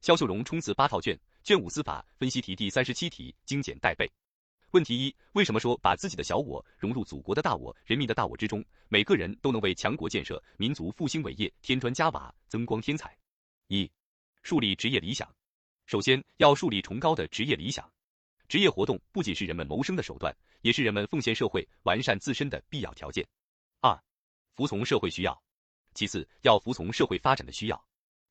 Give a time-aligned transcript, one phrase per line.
[0.00, 4.10] 肖秀荣冲刺八套卷，卷五司法分析题第三十七题精简带背。
[4.70, 13.14] 问题一：为什么说把自己的小我融入祖国的大我、人民的大我之中，每个人都能为强国建设、民族复兴伟业添砖加瓦、增光添彩？
[13.66, 13.90] 一、
[14.42, 15.30] 树立职业理想。
[15.84, 17.86] 首先要树立崇高的职业理想。
[18.48, 23.26] 职业活动不仅是人们谋生的手段，也是人们奉献社会、完善自身的必要条件。
[23.80, 24.02] 二、
[24.54, 25.42] 服从社会需要。
[25.92, 27.84] 其次要服从社会发展的需要。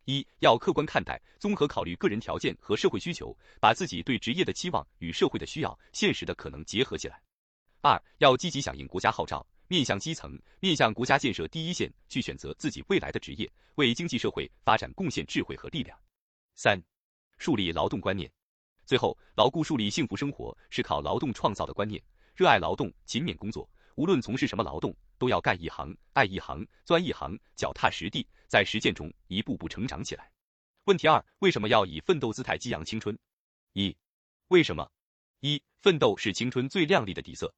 [0.10, 7.22] 一要客观看待，综合考虑个人条件和社会需求，把自己对职业的期望与社会的需要、现实的可能结合起来。
[7.82, 15.96] 二要积极响应国家号召，面向基层，面向国家建设第一线去选择自己未来的职业，为经济社会发展贡献智慧和力量。
[16.56, 16.82] 三
[17.38, 18.28] 树立劳动观念，
[18.88, 22.02] 最后牢固树立幸福生活是靠劳动创造的观念，
[22.36, 24.92] 热爱劳动，勤勉工作，无论从事什么劳动。
[25.20, 30.32] 都要干一行，爱一行，钻一行，脚踏实地，在实践中一步步成长起来。
[30.86, 33.16] 问题二：为什么要以奋斗姿态激扬青春？
[33.74, 33.96] 一、
[34.48, 34.90] 为什么？
[35.42, 37.54] 一、奋斗是青春最亮丽的底色，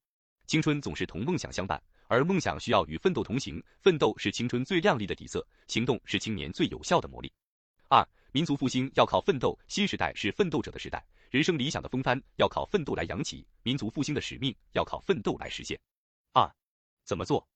[0.47, 3.63] 青春总是同梦想相伴，而梦想需要与奋斗同行。
[3.79, 7.31] 奋斗是青春最亮丽的底色，行动是青年最有效的磨砺。
[7.87, 15.79] 二、民族复兴要靠奋斗，新时代是奋斗者的时代，人生理想的风帆要靠奋斗来扬起，民族复兴的使命要靠奋斗来实现。
[16.33, 16.49] 二、
[17.03, 17.47] 怎么做？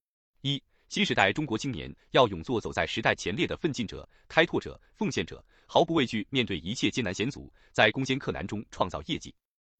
[0.42, 9.34] 一新时代中国青年要勇做走在时代前列的奋进者、开拓者、奉献者，毫不畏惧面对一切艰难险阻，在攻坚克难中创造业绩。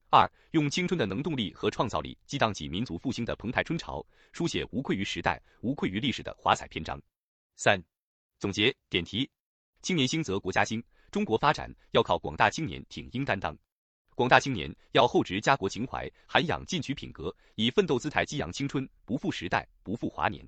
[0.10, 7.00] 二用青春的能动力和创造力激荡起民族复兴的澎湃春潮，书写无愧于时代、无愧于历史的华彩篇章。
[7.56, 7.82] 三
[8.40, 9.30] 总结点题：
[9.82, 13.58] 青年兴则国家兴，中国发展要靠广大青年挺膺担当。
[14.16, 20.48] 广大青年要厚植家国情怀，涵养进取品格，以奋斗姿态激扬青春，不负时代，不负华年。